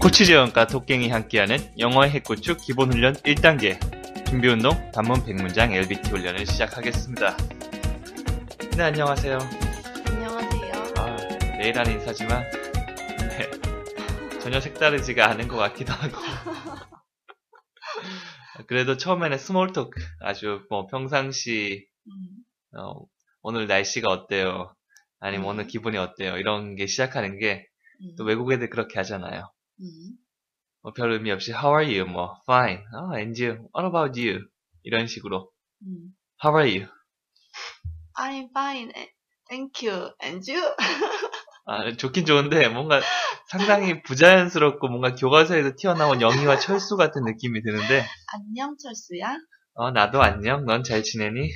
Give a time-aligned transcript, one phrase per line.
[0.00, 3.78] 코치재원과 토깽이 함께하는 영어의 핵구축 기본훈련 1단계
[4.26, 7.36] 준비운동 단문 100문장 LBT 훈련을 시작하겠습니다.
[8.76, 9.38] 네, 안녕하세요.
[10.06, 10.72] 안녕하세요.
[10.98, 11.16] 아,
[11.58, 12.44] 매일 하는 인사지만
[13.30, 13.50] 네,
[14.40, 16.16] 전혀 색다르지가 않은 것 같기도 하고
[18.66, 23.00] 그래도 처음에는 small talk 아주 뭐 평상시 음, 어,
[23.42, 24.74] 오늘 날씨가 어때요?
[25.20, 25.50] 아니면 음.
[25.50, 26.36] 오늘 기분이 어때요?
[26.36, 27.64] 이런 게 시작하는 게 음,
[28.16, 29.50] 또 외국 애들 그렇게 하잖아요.
[29.80, 29.86] 음.
[30.82, 32.10] 뭐별 의미 없이 How are you?
[32.10, 32.82] 뭐 Fine.
[32.94, 33.68] Oh, and you?
[33.74, 34.44] What about you?
[34.82, 35.50] 이런 식으로
[35.82, 36.14] 음.
[36.44, 36.88] How are you?
[38.16, 38.92] I'm fine.
[39.48, 40.10] Thank you.
[40.22, 40.62] And you?
[41.66, 43.00] 아, 좋긴 좋은데 뭔가
[43.48, 49.36] 상당히 부자연스럽고 뭔가 교과서에서 튀어나온 영희와 철수 같은 느낌이 드는데 안녕 철수야?
[49.74, 50.66] 어, 나도 안녕.
[50.66, 51.50] 넌 잘 지내니?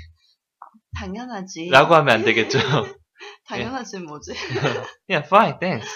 [0.98, 1.69] 당연하지.
[1.70, 2.59] 라고 하면 안 되겠죠.
[3.46, 4.32] 당연하지 뭐지?
[5.08, 5.88] yeah, fine, thanks.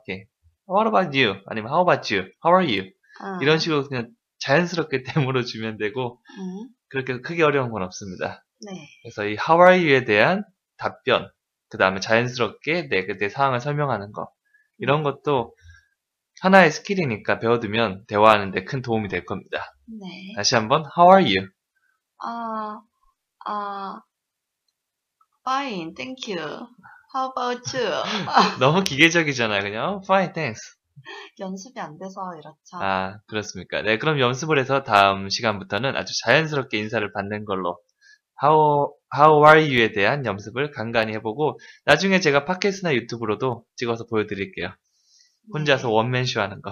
[0.00, 0.26] Okay.
[0.68, 1.40] What about you?
[1.46, 2.30] 아니면 How about you?
[2.44, 2.90] How are you?
[3.20, 3.38] 어.
[3.42, 8.44] 이런 식으로 그냥 자연스럽게 대물어 주면 되고 음, 그렇게 크게 어려운 건 없습니다.
[8.60, 8.88] 네.
[9.02, 10.44] 그래서 이 How are you에 대한
[10.76, 11.30] 답변,
[11.68, 14.30] 그 다음에 자연스럽게 내, 내 상황을 설명하는 거
[14.78, 15.54] 이런 것도
[16.40, 19.74] 하나의 스킬이니까 배워두면 대화하는데 큰 도움이 될 겁니다.
[19.86, 20.32] 네.
[20.36, 21.48] 다시 한번 How are you?
[22.22, 22.80] 아,
[23.46, 24.00] 아,
[25.50, 25.94] fine.
[25.94, 26.38] Thank you.
[27.12, 27.90] How about you?
[28.60, 29.62] 너무 기계적이잖아요.
[29.62, 30.76] 그냥 oh, Fine, thanks.
[31.40, 32.76] 연습이 안 돼서 이렇죠.
[32.80, 33.82] 아 그렇습니까?
[33.82, 37.80] 네, 그럼 연습을 해서 다음 시간부터는 아주 자연스럽게 인사를 받는 걸로
[38.42, 44.72] How, how are you에 대한 연습을 간간히 해보고 나중에 제가 팟캐스트나 유튜브로도 찍어서 보여드릴게요.
[45.52, 45.94] 혼자서 네.
[45.94, 46.70] 원맨쇼 하는 거.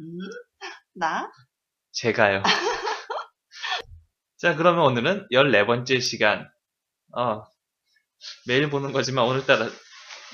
[0.00, 0.18] 음?
[0.94, 1.30] 나?
[1.92, 2.42] 제가요.
[4.36, 6.48] 자, 그러면 오늘은 14번째 시간.
[7.16, 7.42] 어,
[8.46, 9.66] 매일 보는 거지만 오늘따라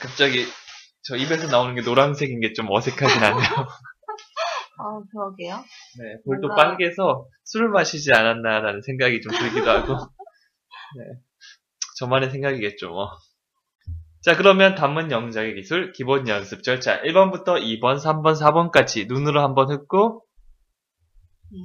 [0.01, 0.47] 갑자기
[1.03, 3.69] 저 입에서 나오는 게 노란색인 게 좀 어색하긴 하네요.
[4.77, 5.57] 어, 그러게요.
[5.57, 9.95] 네, 볼도 뭔가- 빨개서 술을 마시지 않았나라는 생각이 좀 들기도 하고.
[10.99, 11.05] 네,
[11.99, 13.11] 저만의 생각이겠죠, 뭐.
[14.23, 20.25] 자, 그러면 단문 영작의 기술 기본 연습 절차 1번부터 2번, 3번, 4번까지 눈으로 한번 훑고
[21.53, 21.57] 음,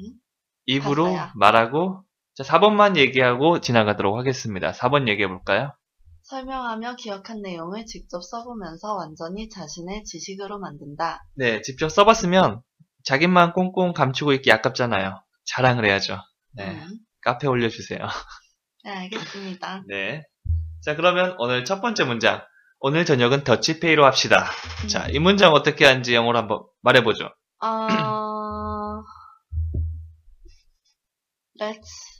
[0.65, 1.31] 입으로 봤어요.
[1.35, 2.03] 말하고
[2.35, 4.71] 자 4번만 얘기하고 지나가도록 하겠습니다.
[4.73, 5.73] 4번 얘기해 볼까요?
[6.29, 11.25] 설명하며 기억한 내용을 직접 써보면서 완전히 자신의 지식으로 만든다.
[11.33, 12.61] 네, 직접 써봤으면
[13.03, 15.23] 자기만 꽁꽁 감추고 있기 아깝잖아요.
[15.45, 16.19] 자랑을 해야죠.
[16.53, 17.99] 네, 음, 카페 올려주세요.
[18.83, 19.83] 네, 알겠습니다.
[19.87, 20.23] 네.
[20.83, 22.43] 자, 그러면 오늘 첫 번째 문장.
[22.79, 24.45] 오늘 저녁은 더치페이로 합시다.
[24.87, 27.25] 자, 이 문장 어떻게 하는지 영어로 한번 말해보죠.
[27.61, 27.87] 어...
[31.59, 32.18] Let's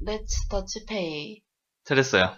[0.00, 1.40] Let's touch pay
[1.84, 2.36] 잘했어요.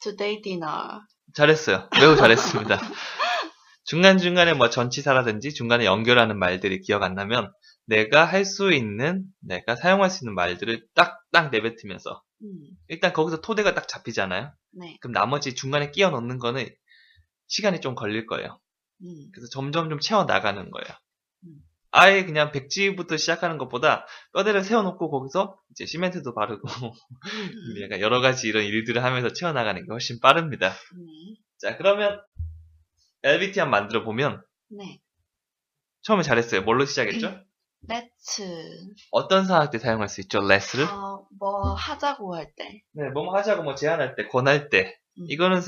[0.00, 1.00] today dinner.
[1.34, 1.88] 잘했어요.
[2.00, 2.78] 매우 잘했습니다.
[3.84, 7.52] 중간중간에 뭐 전치사라든지 중간에 연결하는 말들이 기억 안 나면
[7.86, 12.48] 내가 할 수 있는, 내가 사용할 수 있는 말들을 딱딱 내뱉으면서 음,
[12.88, 14.52] 일단 거기서 토대가 딱 잡히잖아요.
[14.72, 14.96] 네.
[15.00, 16.68] 그럼 나머지 중간에 끼워 넣는 거는
[17.46, 18.58] 시간이 좀 걸릴 거예요.
[19.02, 20.98] 음, 그래서 점점 좀 채워 나가는 거예요.
[21.96, 22.00] 음.
[22.00, 26.92] 아예 그냥 백지부터 시작하는 것보다 뼈대를 세워놓고 거기서 이제 시멘트도 바르고 음,
[27.82, 30.70] 약간 여러 가지 이런 일들을 하면서 채워 나가는 게 훨씬 빠릅니다.
[30.70, 31.40] 네.
[31.58, 32.20] 자 그러면
[33.22, 35.00] LBT 한 만들어 보면 네.
[36.02, 36.62] 처음에 잘했어요.
[36.62, 37.40] 뭘로 시작했죠?
[37.88, 38.42] Let's
[39.12, 40.40] 어떤 상황 때 사용할 수 있죠?
[40.40, 40.88] let's를?
[40.90, 42.82] 어, 뭐 하자고 할 때.
[42.92, 44.98] 네, 뭐 하자고 뭐 제안할 때, 권할 때.
[45.18, 45.26] 음.
[45.28, 45.60] 이거는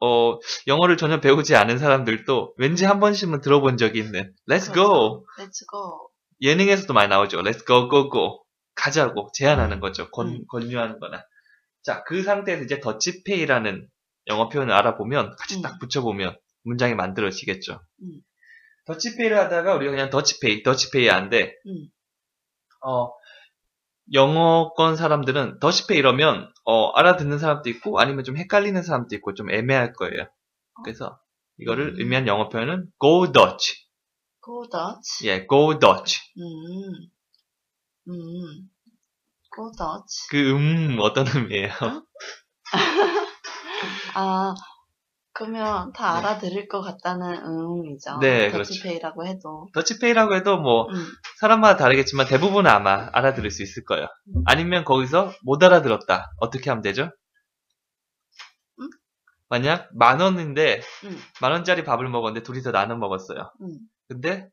[0.00, 5.24] 어 영어를 전혀 배우지 않은 사람들도 왠지 한 번씩은 들어본 적이 있는 Let's go.
[5.24, 5.24] 그렇죠.
[5.38, 6.08] Let's go.
[6.40, 7.42] 예능에서도 많이 나오죠.
[7.42, 8.44] Let's go, go, go.
[8.74, 10.10] 가자고 제안하는 거죠.
[10.10, 10.44] 권, 음.
[10.48, 11.24] 권유하는 거나.
[11.82, 13.88] 자, 그 상태에서 이제 더치페이라는
[14.28, 15.62] 영어 표현을 알아보면 같이 음.
[15.62, 17.80] 딱 붙여보면 문장이 만들어지겠죠.
[18.02, 18.20] 음.
[18.86, 21.88] 더치페이를 하다가 우리가 그냥 더치페이, 더치페이 한데, 음.
[22.86, 23.10] 어,
[24.12, 29.92] 영어권 사람들은 더치페이 이러면, 어, 알아듣는 사람도 있고, 아니면 좀 헷갈리는 사람도 있고, 좀 애매할
[29.94, 30.26] 거예요.
[30.84, 31.18] 그래서,
[31.58, 32.00] 이거를 음.
[32.00, 33.86] 의미한 영어 표현은 go Dutch.
[34.44, 35.26] Go Dutch.
[35.26, 36.20] 예, go Dutch.
[36.38, 37.08] 음.
[38.08, 38.70] 음.
[39.54, 40.28] Go Dutch.
[40.30, 41.70] 그 음, 어떤 의미예요?
[44.16, 44.54] 아,
[45.34, 48.18] 그러면 다 알아들을 것 같다는 의미죠.
[48.20, 48.68] 네, 그렇죠.
[48.68, 49.68] 더치페이라고 해도.
[49.74, 51.06] 더치페이라고 해도 뭐, 음.
[51.40, 54.06] 사람마다 다르겠지만 대부분은 아마 알아들을 수 있을 거예요.
[54.46, 56.30] 아니면 거기서 못 알아들었다.
[56.38, 57.10] 어떻게 하면 되죠?
[58.80, 58.88] 음?
[59.48, 61.20] 만약 만 원인데 음.
[61.40, 63.50] 만 원짜리 밥을 먹었는데 둘이서 나눠 먹었어요.
[63.60, 63.78] 음.
[64.06, 64.48] 근데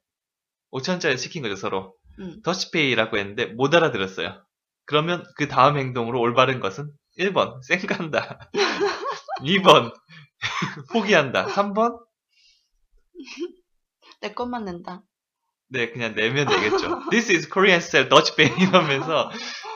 [0.72, 1.94] 5천 원짜리 시킨 거죠 서로.
[2.20, 2.42] 음.
[2.44, 4.44] 더치페이라고 했는데 못 알아들었어요.
[4.86, 8.50] 그러면 그 다음 행동으로 올바른 것은 1번 쌩간다.
[9.42, 9.94] 2번
[10.92, 11.48] 포기한다.
[11.48, 12.00] 3번?
[14.22, 15.04] 내 것만 낸다.
[15.70, 17.10] 네, 그냥 내면 되겠죠.
[17.10, 19.30] This is Korean style Dutch band 이러면서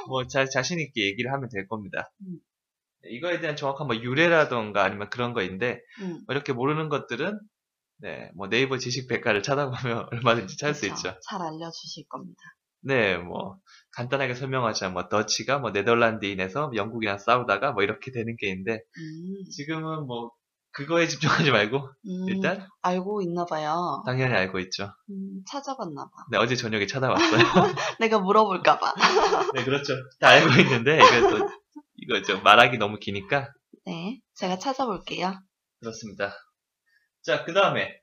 [0.08, 2.12] 뭐 자, 자신 있게 얘기를 하면 될 겁니다.
[2.22, 2.40] 음.
[3.04, 6.24] 네, 이거에 대한 정확한 뭐 유래라던가 아니면 그런 거인데 음.
[6.28, 7.40] 뭐 이렇게 모르는 것들은
[8.00, 10.96] 네, 뭐 네이버 지식 백과를 찾아보면 얼마든지 찾을 수 그쵸.
[10.96, 11.20] 있죠.
[11.30, 12.42] 잘 알려주실 겁니다.
[12.82, 13.58] 네, 뭐
[13.94, 19.50] 간단하게 설명하자면 뭐 더치가 뭐 네덜란드인에서 영국이랑 싸우다가 뭐 이렇게 되는 게 있는데 음.
[19.50, 20.32] 지금은 뭐
[20.76, 24.04] 그거에 집중하지 말고 음, 일단 알고 있나 봐요.
[24.06, 24.92] 당연히 알고 있죠.
[25.10, 26.12] 음, 찾아봤나 봐.
[26.30, 27.40] 네, 어제 저녁에 찾아왔어요.
[28.02, 28.94] 내가 물어볼까 봐.
[29.56, 29.94] 네, 그렇죠.
[30.20, 31.50] 다 알고 있는데 이거 또
[31.96, 33.54] 이거 좀 말하기 너무 기니까
[33.86, 35.40] 네, 제가 찾아볼게요.
[35.80, 36.34] 그렇습니다.
[37.24, 37.98] 자, 그 다음에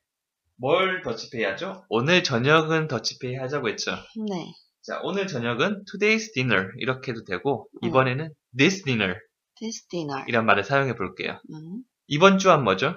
[0.57, 1.85] 뭘 더치페이 하죠?
[1.91, 3.91] 오늘 저녁은 더치페이 하자고 했죠.
[4.27, 4.53] 네,
[4.83, 7.89] 자, 오늘 저녁은 today's dinner 이렇게 해도 되고 음.
[7.89, 9.19] 이번에는 this dinner
[9.61, 10.25] this dinner.
[10.27, 11.39] 이란 말을 사용해 볼게요.
[11.53, 12.95] 음, 이번 주한 뭐죠?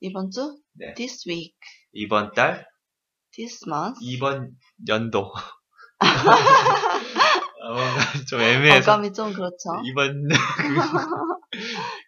[0.00, 0.92] 이번 주 네.
[0.92, 1.56] this week,
[1.92, 2.66] 이번 달,
[3.34, 3.98] this month.
[4.02, 4.50] 이번
[4.86, 5.32] 연도.
[5.98, 9.80] 어, 뭔가 좀 애매해서 어감이 좀 그렇죠.
[9.86, 10.28] 이번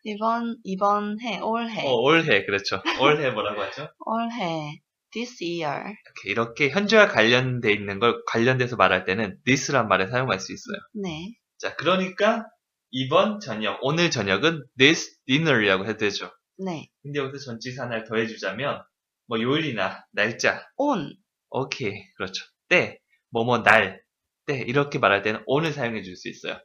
[0.05, 2.82] 이번 이번 해, 올해, 어, 올해 그렇죠.
[3.00, 3.88] 올해 뭐라고 하죠?
[4.00, 4.82] 올해,
[5.14, 5.94] this year.
[6.26, 10.76] 이렇게, 이렇게 현재와 관련돼 있는 걸 관련돼서 말할 때는 this란 말을 사용할 수 있어요.
[10.93, 12.44] 네, 자, 그러니까
[12.91, 16.31] 이번 저녁, 오늘 저녁은 this dinner이라고 해도 되죠.
[16.59, 18.83] 네, 근데 여기서 전치사 하나를 더해주자면
[19.27, 21.15] 뭐 요일이나 날짜, on.
[21.51, 22.45] 오케이, 그렇죠.
[22.69, 22.99] 때,
[23.31, 24.03] 뭐뭐 날,
[24.47, 26.59] 때 이렇게 말할 때는 on을 사용해 줄 수 있어요.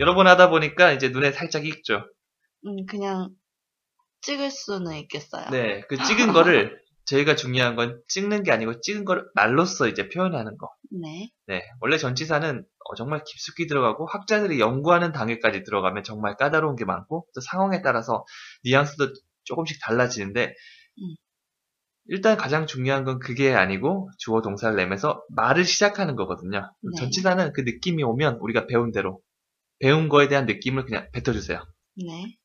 [0.00, 2.04] 여러 번 하다 보니까 이제 눈에 살짝 익죠.
[2.66, 3.30] 음, 그냥
[4.22, 5.50] 찍을 수는 있겠어요.
[5.50, 10.56] 네, 그 찍은 거를 저희가 중요한 건 찍는 게 아니고 찍은 거를 말로써 이제 표현하는
[10.56, 10.68] 거.
[11.00, 16.84] 네, 네, 원래 전치사는 어, 정말 깊숙이 들어가고 학자들이 연구하는 단계까지 들어가면 정말 까다로운 게
[16.84, 18.24] 많고 또 상황에 따라서
[18.64, 19.12] 뉘앙스도
[19.44, 21.14] 조금씩 달라지는데 음.
[22.06, 26.60] 일단 가장 중요한 건 그게 아니고 주어 동사를 내면서 말을 시작하는 거거든요.
[26.80, 26.90] 네.
[26.98, 29.20] 전치사는 그 느낌이 오면 우리가 배운 대로
[29.78, 31.62] 배운 거에 대한 느낌을 그냥 뱉어주세요.
[31.96, 32.36] 네,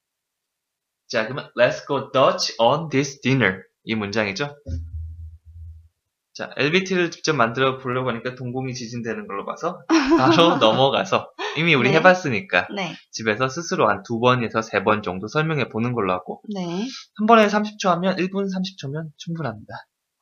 [1.07, 4.55] 자, 그러면 Let's go Dutch on this dinner 이 문장이죠.
[6.37, 9.81] 자, LBT를 직접 만들어 보려고 하니까 동공이 지진되는 걸로 봐서
[10.17, 11.95] 바로 넘어가서 이미 우리 네.
[11.97, 16.85] 해봤으니까 네, 집에서 스스로 한 두 번에서 세 번 정도 설명해 보는 걸로 하고 네.
[17.15, 19.73] 한 번에 30초 하면 1분 30초면 충분합니다.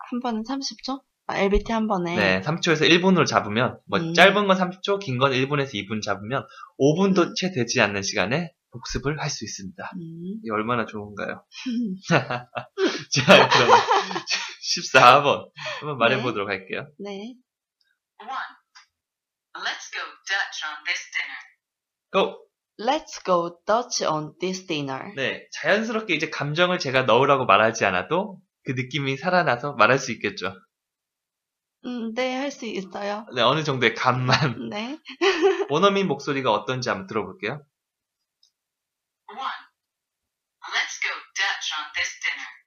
[0.10, 1.02] 한 번에 30초?
[1.28, 2.16] 아, LBT 한 번에.
[2.16, 4.14] 네, 3초에서 1분으로 잡으면 뭐 음.
[4.14, 6.46] 짧은 건 30초, 긴 건 1분에서 2분 잡으면
[6.80, 9.92] 5분도 채 되지 않는 시간에 복습을 할 수 있습니다.
[9.96, 10.40] 음.
[10.44, 11.44] 이게 얼마나 좋은가요?
[12.08, 13.70] 자, 그럼
[14.74, 16.22] 14번 한번 말해 네.
[16.24, 16.88] 보도록 할게요.
[17.00, 17.36] 네.
[18.20, 18.28] 1.
[19.56, 21.40] Let's go Dutch on this dinner.
[22.12, 22.46] 고!
[22.78, 25.14] Let's go Dutch on this dinner.
[25.16, 30.54] 네, 자연스럽게 이제 감정을 제가 넣으라고 말하지 않아도 그 느낌이 살아나서 말할 수 있겠죠.
[31.86, 33.26] 음, 네, 할 수 있어요.
[33.36, 34.36] 네, 어느 정도의 감만.
[34.72, 35.00] 네.
[35.70, 37.62] 원어민 목소리가 어떤지 한번 들어볼게요.
[39.30, 39.38] 1.
[39.38, 42.65] Let's go Dutch on this dinner.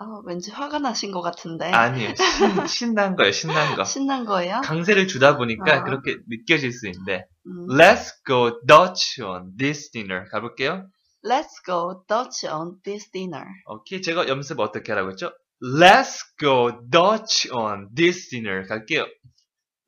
[0.00, 1.64] 아, 왠지 화가 나신 것 같은데.
[1.66, 2.14] 아니에요.
[2.14, 2.14] 신,
[2.94, 3.84] 신난 거예요, 신난 거.
[3.84, 4.60] 신난 거예요?
[4.62, 5.82] 강세를 주다 보니까 아.
[5.82, 7.26] 그렇게 느껴질 수 있는데.
[7.46, 7.66] 음.
[7.66, 10.26] Let's go Dutch on this dinner.
[10.30, 10.86] 가볼게요.
[11.24, 13.44] Let's go Dutch on this dinner.
[13.66, 15.32] 오케이, 제가 연습 어떻게 하라고 했죠?
[15.60, 18.68] Let's go Dutch on this dinner.
[18.68, 19.04] 갈게요.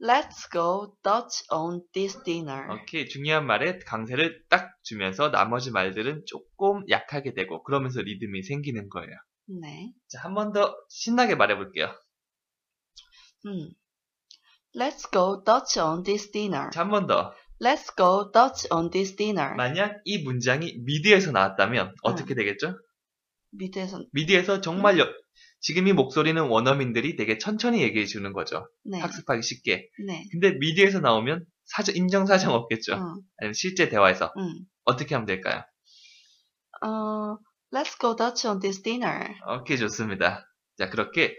[0.02, 2.67] Let's go Dutch on this dinner.
[2.73, 9.14] 오케이, 중요한 말에 강세를 딱 주면서 나머지 말들은 조금 약하게 되고 그러면서 리듬이 생기는 거예요.
[9.61, 9.92] 네.
[10.09, 11.92] 자, 한 번 더 신나게 말해볼게요.
[13.47, 13.71] 음.
[14.76, 16.71] Let's go Dutch on this dinner.
[16.73, 17.33] 자, 한 번 더.
[17.61, 19.54] Let's go Dutch on this dinner.
[19.57, 22.78] 만약 이 문장이 미디에서 나왔다면 어떻게 되겠죠?
[23.52, 25.09] 미드에서 미디에서 정말 여-
[25.59, 28.66] 지금 이 목소리는 원어민들이 되게 천천히 얘기해 주는 거죠.
[28.85, 28.99] 네.
[29.00, 29.88] 학습하기 쉽게.
[30.07, 30.25] 네.
[30.30, 32.95] 근데 미디에서 나오면 사정, 인정 사정 없겠죠.
[32.95, 33.23] 응.
[33.38, 34.64] 아니면 실제 대화에서 응.
[34.85, 35.62] 어떻게 하면 될까요?
[36.83, 37.37] 어,
[37.73, 39.35] Let's go Dutch on this dinner.
[39.59, 40.47] 오케이, 좋습니다.
[40.77, 41.37] 자, 그렇게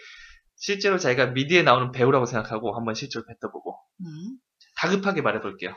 [0.55, 4.38] 실제로 자기가 미디에 나오는 배우라고 생각하고 한번 실제로 뱉어보고 음.
[4.77, 5.71] 다급하게 말해볼게요.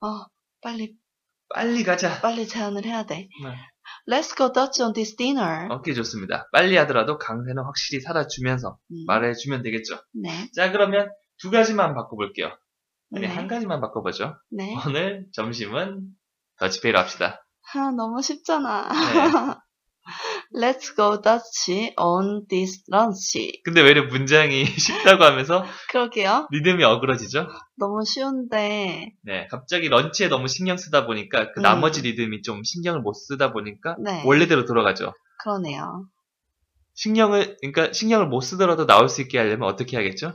[0.00, 0.26] 어,
[0.62, 0.96] 빨리
[1.48, 2.20] 빨리 가자.
[2.20, 3.28] 빨리 제안을 해야 돼.
[3.44, 3.56] 네.
[4.08, 5.68] Let's go Dutch on this dinner.
[5.72, 6.48] 오케이, 좋습니다.
[6.52, 9.04] 빨리 하더라도 강세는 확실히 살아주면서 음.
[9.06, 10.00] 말해주면 되겠죠.
[10.12, 10.50] 네.
[10.54, 12.56] 자, 그러면 두 가지만 바꿔볼게요.
[13.14, 13.34] 아니, 네.
[13.34, 14.36] 한 가지만 바꿔보죠.
[14.50, 14.74] 네.
[14.86, 16.08] 오늘 점심은
[16.58, 17.41] 더치페이로 합시다.
[17.74, 18.88] 아, 너무 쉽잖아.
[18.88, 18.92] 네.
[20.54, 23.62] Let's go Dutch on this lunch.
[23.64, 26.48] 근데 왜 이렇게 문장이 쉽다고 하면서 그러게요.
[26.50, 27.46] 리듬이 어그러지죠?
[27.76, 31.62] 너무 쉬운데, 네, 갑자기 런치에 너무 신경 쓰다 보니까 그 음.
[31.62, 34.22] 나머지 리듬이 좀 신경을 못 쓰다 보니까 네.
[34.26, 35.14] 원래대로 돌아가죠.
[35.38, 36.06] 그러네요.
[36.94, 40.34] 신경을 그러니까 신경을 못 쓰더라도 나올 수 있게 하려면 어떻게 해야겠죠?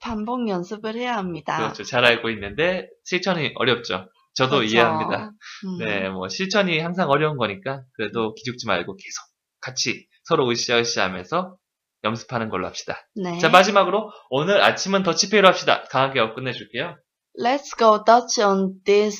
[0.00, 1.56] 반복 연습을 해야 합니다.
[1.56, 1.82] 그렇죠.
[1.82, 4.06] 잘 알고 있는데 실천이 어렵죠.
[4.34, 4.72] 저도 그렇죠.
[4.74, 5.30] 이해합니다.
[5.66, 9.24] 음, 네, 뭐 실천이 항상 어려운 거니까 그래도 기죽지 말고 계속
[9.60, 11.56] 같이 서로 으쌰으쌰하면서
[12.04, 13.06] 연습하는 걸로 합시다.
[13.14, 13.38] 네.
[13.38, 15.84] 자 마지막으로 오늘 아침은 더치페이로 합시다.
[15.90, 16.96] 강하게 어 끝내줄게요.
[17.38, 19.18] Let's go Dutch on this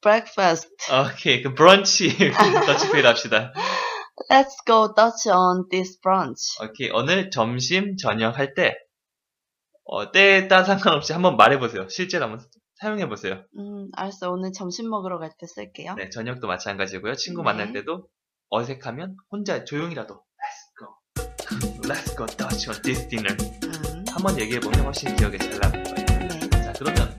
[0.00, 0.68] breakfast.
[0.90, 2.16] 오케이, 그 브런치
[2.66, 3.52] 더치페이로 합시다.
[4.30, 6.62] Let's go Dutch on this brunch.
[6.62, 8.74] 오케이, 오늘 점심 저녁 할 때
[9.84, 11.88] 어, 때에 따라 상관없이 한번 말해보세요.
[11.88, 12.40] 실제로 한번
[12.82, 13.44] 사용해 보세요.
[13.56, 14.30] 음, 알았어.
[14.32, 15.94] 오늘 점심 먹으러 갈 때 쓸게요.
[15.94, 17.14] 네, 저녁도 마찬가지고요.
[17.14, 17.44] 친구 네.
[17.44, 18.08] 만날 때도
[18.50, 24.80] 어색하면 혼자 조용히라도 Let's go, Let's go Dutch on this dinner 음, 한번 얘기해 보면
[24.84, 26.06] 훨씬 기억에 잘 남을 거예요.
[26.28, 26.50] 네.
[26.50, 27.16] 자, 그러면